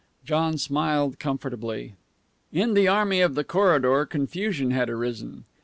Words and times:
John 0.25 0.57
smiled 0.57 1.19
comfortably. 1.19 1.93
In 2.51 2.73
the 2.73 2.87
army 2.87 3.21
of 3.21 3.35
the 3.35 3.43
corridor 3.43 4.03
confusion 4.07 4.71
had 4.71 4.89
arisen. 4.89 5.45